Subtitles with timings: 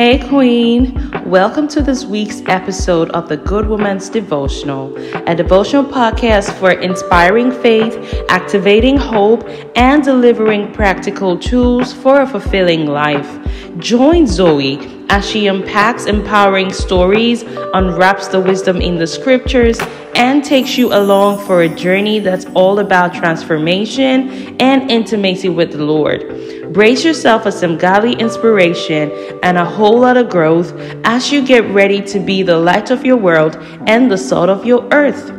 [0.00, 1.12] Hey, Queen.
[1.26, 4.96] Welcome to this week's episode of the Good Woman's Devotional,
[5.28, 12.86] a devotional podcast for inspiring faith, activating hope, and delivering practical tools for a fulfilling
[12.86, 13.28] life.
[13.76, 14.78] Join Zoe
[15.10, 17.42] as she unpacks empowering stories,
[17.74, 19.78] unwraps the wisdom in the scriptures,
[20.14, 25.84] and takes you along for a journey that's all about transformation and intimacy with the
[25.84, 26.59] Lord.
[26.70, 29.10] Brace yourself for some godly inspiration
[29.42, 33.04] and a whole lot of growth as you get ready to be the light of
[33.04, 33.56] your world
[33.88, 35.32] and the salt of your earth.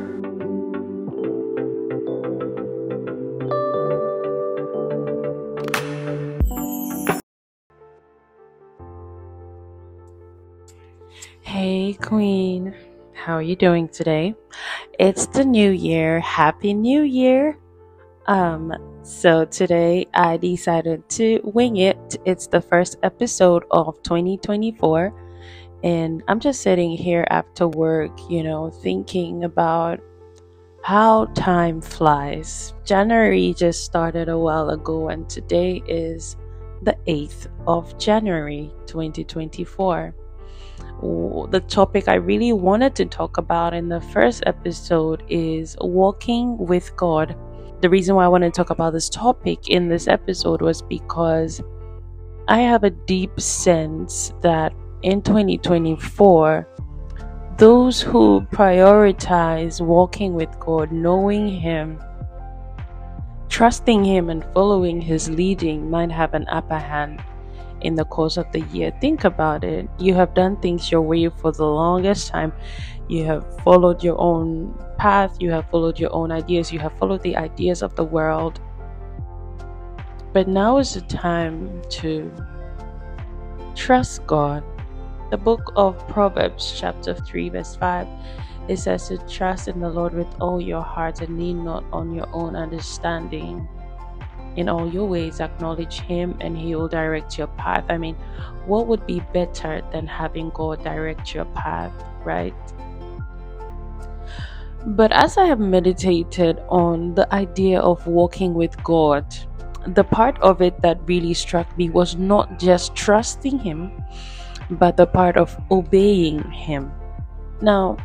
[11.43, 12.75] Hey, Queen.
[13.13, 14.35] How are you doing today?
[14.99, 16.19] It's the new year.
[16.19, 17.57] Happy New Year.
[18.27, 22.17] Um, so today I decided to wing it.
[22.25, 25.13] It's the first episode of 2024,
[25.83, 29.99] and I'm just sitting here after work, you know, thinking about
[30.83, 32.73] how time flies.
[32.85, 36.37] January just started a while ago, and today is
[36.83, 40.15] the 8th of January 2024.
[41.01, 46.95] The topic I really wanted to talk about in the first episode is walking with
[46.95, 47.35] God
[47.81, 51.61] the reason why I want to talk about this topic in this episode was because
[52.47, 56.67] I have a deep sense that in 2024,
[57.57, 61.99] those who prioritize walking with God, knowing Him,
[63.49, 67.21] trusting Him, and following His leading might have an upper hand
[67.81, 68.91] in the course of the year.
[69.01, 69.89] Think about it.
[69.97, 72.53] You have done things your way for the longest time.
[73.07, 77.21] You have followed your own path, you have followed your own ideas, you have followed
[77.23, 78.59] the ideas of the world.
[80.33, 82.31] But now is the time to
[83.75, 84.63] trust God.
[85.29, 88.07] The book of Proverbs, chapter 3, verse 5,
[88.67, 92.13] it says to trust in the Lord with all your heart and lean not on
[92.13, 93.67] your own understanding.
[94.55, 97.85] In all your ways, acknowledge Him and He will direct your path.
[97.89, 98.15] I mean,
[98.65, 101.93] what would be better than having God direct your path,
[102.25, 102.53] right?
[104.85, 109.25] But as I have meditated on the idea of walking with God,
[109.87, 113.91] the part of it that really struck me was not just trusting Him,
[114.71, 116.91] but the part of obeying Him.
[117.61, 117.97] Now,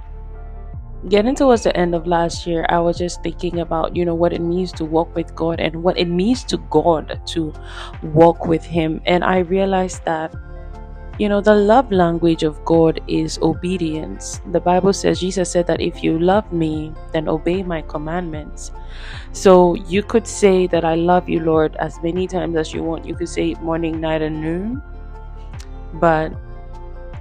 [1.09, 4.33] getting towards the end of last year, I was just thinking about, you know, what
[4.33, 7.53] it means to walk with God and what it means to God to
[8.03, 9.01] walk with Him.
[9.07, 10.35] And I realized that,
[11.19, 14.41] you know, the love language of God is obedience.
[14.53, 18.73] The Bible says, Jesus said that if you love me, then obey my commandments.
[19.33, 23.07] So you could say that I love you, Lord, as many times as you want.
[23.07, 24.83] You could say morning, night, and noon.
[25.95, 26.33] But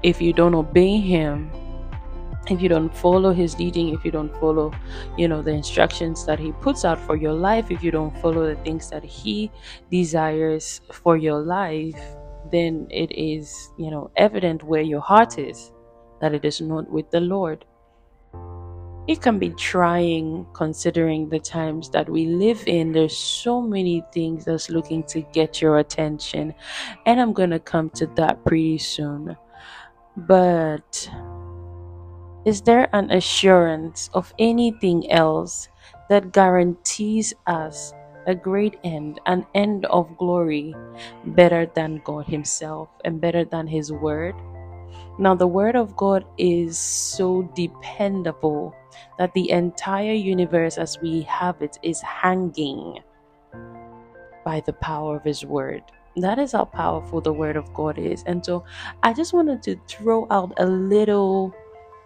[0.04, 1.52] if you don't obey Him,
[2.50, 4.72] if you don't follow his leading if you don't follow
[5.18, 8.48] you know the instructions that he puts out for your life if you don't follow
[8.48, 9.52] the things that he
[9.90, 12.00] desires for your life
[12.52, 15.72] then it is you know evident where your heart is
[16.22, 17.66] that it is not with the lord.
[19.08, 22.92] It can be trying considering the times that we live in.
[22.92, 26.56] There's so many things that's looking to get your attention
[27.06, 29.38] and i'm to come to that pretty soon.
[30.18, 31.08] But
[32.46, 35.68] is there an assurance of anything else
[36.10, 37.92] that guarantees us
[38.28, 40.76] a great end, an end of glory,
[41.26, 44.36] better than God Himself and better than His Word?
[45.18, 48.76] Now, the Word of God is so dependable
[49.18, 53.00] that the entire universe as we have it is hanging
[54.46, 55.82] by the power of His Word.
[56.18, 58.24] That is how powerful the Word of God is.
[58.28, 58.64] And so
[59.04, 61.54] I just wanted to throw out a little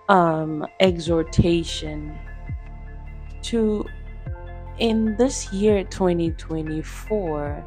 [0.09, 2.17] um, exhortation
[3.43, 3.85] to
[4.79, 7.65] in this year 2024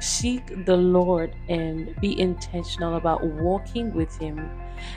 [0.00, 4.50] seek the lord and be intentional about walking with him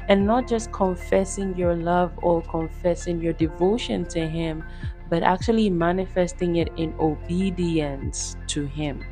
[0.09, 4.63] and not just confessing your love or confessing your devotion to him
[5.09, 9.05] but actually manifesting it in obedience to him.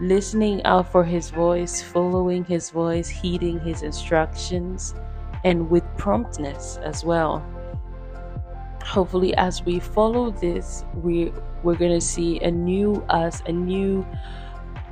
[0.00, 4.94] Listening out for his voice following his voice heeding his instructions
[5.46, 7.38] and with promptness as well.
[8.84, 11.32] Hopefully, as we follow this, we
[11.62, 14.04] we're gonna see a new us, a new,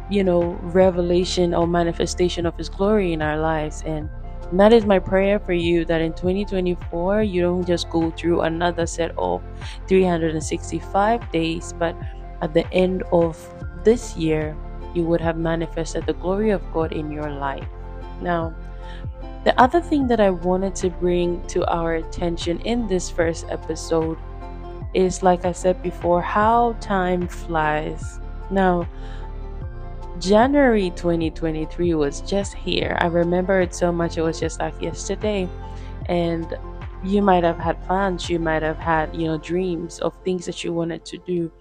[0.09, 4.09] you know, revelation or manifestation of His glory in our lives, and
[4.53, 8.87] that is my prayer for you that in 2024 you don't just go through another
[8.87, 9.43] set of
[9.89, 11.97] 365 days, but
[12.43, 13.35] at the end of
[13.85, 14.56] this year
[14.95, 17.67] you would have manifested the glory of God in your life.
[18.21, 18.55] Now,
[19.44, 24.19] the other thing that I wanted to bring to our attention in this first episode
[24.94, 28.20] is, like I said before, how time flies.
[28.50, 28.88] Now,
[30.19, 32.96] January 2023 was just here.
[33.00, 35.49] I remember it so much, it was just like yesterday.
[36.06, 36.56] And
[37.02, 40.64] you might have had plans, you might have had, you know, dreams of things that
[40.64, 41.52] you wanted to do.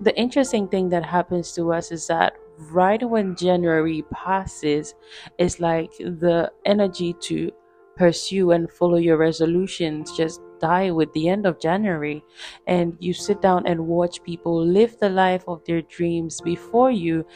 [0.00, 4.94] The interesting thing that happens to us is that right when January passes,
[5.38, 7.50] it's like the energy to
[7.96, 12.24] pursue and follow your resolutions just die with the end of January.
[12.66, 17.26] And you sit down and watch people live the life of their dreams before you.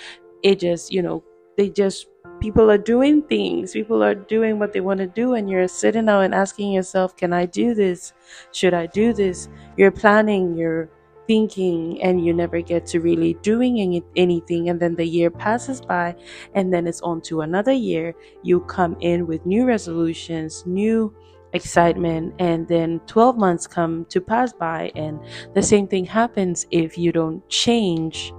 [0.42, 1.22] It just you know
[1.56, 2.06] they just
[2.40, 3.72] people are doing things.
[3.72, 7.16] People are doing what they want to do and you're sitting down and asking yourself
[7.16, 8.12] can i do this?
[8.52, 9.48] Should i do this?
[9.76, 10.90] You're planning you're
[11.26, 15.80] thinking and you never get to really doing any, anything and then the year passes
[15.80, 16.14] by
[16.54, 21.14] and then it's on to another year you come in with new resolutions new
[21.52, 25.18] excitement and then 12 months come to pass by and
[25.54, 28.32] the same thing happens if you don't change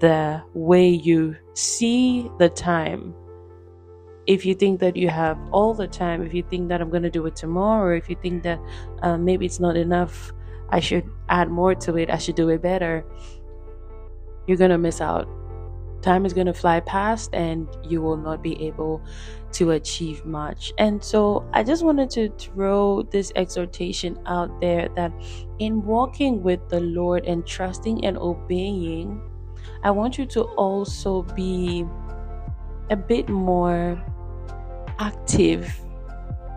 [0.00, 3.14] the way you see the time.
[4.26, 7.02] If you think that you have all the time, if you think that I'm going
[7.02, 8.60] to do it tomorrow, if you think that
[9.02, 10.32] uh, maybe it's not enough,
[10.70, 13.04] I should add more to it, I should do it better,
[14.46, 15.28] you're going to miss out.
[16.02, 19.02] Time is going to fly past and you will not be able
[19.52, 20.72] to achieve much.
[20.78, 25.12] And so I just wanted to throw this exhortation out there that
[25.58, 29.20] in walking with the Lord and trusting and obeying,
[29.82, 31.84] I want you to also be
[32.88, 34.02] a bit more
[34.98, 35.70] active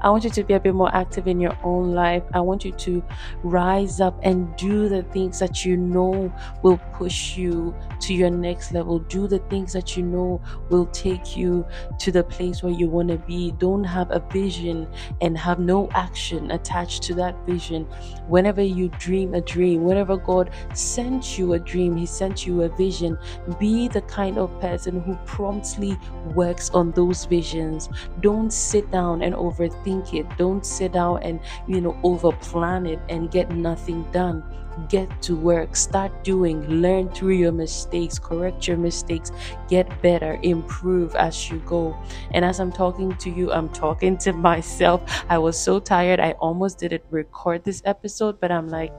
[0.03, 2.23] I want you to be a bit more active in your own life.
[2.33, 3.01] I want you to
[3.41, 8.73] rise up and do the things that you know will push you to your next
[8.73, 8.99] level.
[8.99, 11.65] Do the things that you know will take you
[11.99, 13.51] to the place where you want to be.
[13.59, 14.87] Don't have a vision
[15.21, 17.85] and have no action attached to that vision.
[18.27, 22.69] Whenever you dream a dream, whenever God sent you a dream, He sent you a
[22.75, 23.17] vision,
[23.57, 25.97] be the kind of person who promptly
[26.35, 27.87] works on those visions.
[28.19, 30.37] Don't sit down and overthink overthink it.
[30.37, 34.43] Don't sit down and, you know, over plan it and get nothing done.
[34.89, 39.31] Get to work, start doing, learn through your mistakes, correct your mistakes,
[39.69, 41.95] get better, improve as you go.
[42.31, 45.03] And as I'm talking to you, I'm talking to myself.
[45.29, 48.91] I was so tired, I almost didn't record this episode, but I'm like,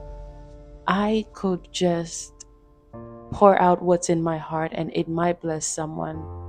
[0.87, 2.31] I could just
[3.31, 6.44] pour out what's in my heart and it might bless someone.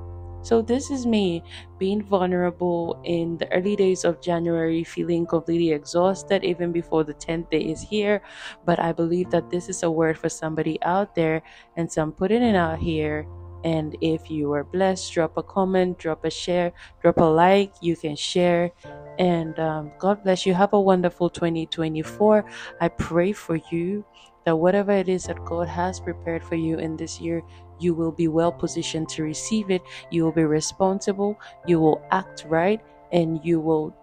[0.47, 1.43] So, this is me
[1.77, 7.51] being vulnerable in the early days of January, feeling completely exhausted even before the 10th
[7.51, 8.23] day is here.
[8.65, 11.43] But I believe that this is a word for somebody out there,
[11.77, 13.27] and so I'm putting it out here.
[13.65, 16.73] And if you are blessed, drop a comment, drop a share,
[17.03, 17.73] drop a like.
[17.81, 18.71] You can share.
[19.19, 20.55] And um, God bless you.
[20.55, 22.45] Have a wonderful 2024.
[22.81, 24.05] I pray for you
[24.45, 27.43] that whatever it is that God has prepared for you in this year,
[27.79, 29.83] you will be well positioned to receive it.
[30.11, 31.39] You will be responsible.
[31.67, 32.81] You will act right.
[33.13, 33.95] And you will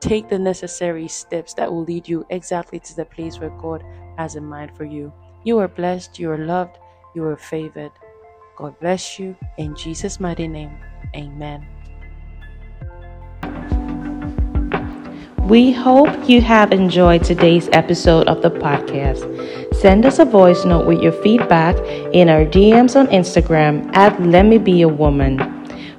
[0.00, 3.84] take the necessary steps that will lead you exactly to the place where God
[4.18, 5.12] has in mind for you.
[5.44, 6.18] You are blessed.
[6.18, 6.78] You are loved.
[7.14, 7.92] You are favored.
[8.56, 9.36] God bless you.
[9.58, 10.78] In Jesus' mighty name,
[11.14, 11.73] amen.
[15.44, 19.22] We hope you have enjoyed today's episode of the podcast.
[19.74, 21.76] Send us a voice note with your feedback
[22.14, 25.36] in our DMs on Instagram at Let Me Be a Woman.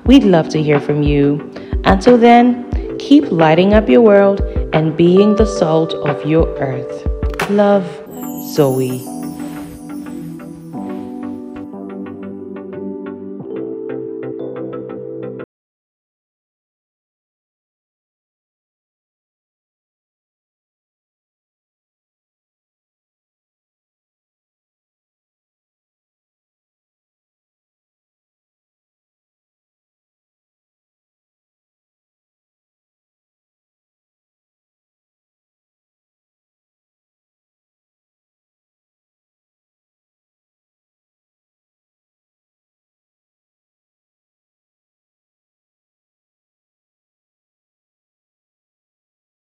[0.05, 1.47] We'd love to hear from you.
[1.83, 4.41] Until then, keep lighting up your world
[4.73, 7.05] and being the salt of your earth.
[7.51, 7.85] Love,
[8.55, 9.14] Zoe.